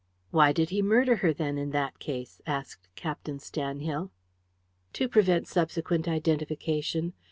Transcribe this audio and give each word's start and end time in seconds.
"Why 0.31 0.51
did 0.51 0.71
he 0.71 0.81
murder 0.81 1.17
her, 1.17 1.31
then, 1.31 1.59
in 1.59 1.69
that 1.73 1.99
case?" 1.99 2.41
asked 2.47 2.87
Captain 2.95 3.37
Stanhill. 3.37 4.09
"To 4.93 5.07
prevent 5.07 5.47
subsequent 5.47 6.07
identification. 6.07 7.13